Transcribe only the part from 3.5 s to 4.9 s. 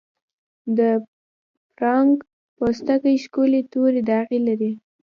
تورې داغې لري.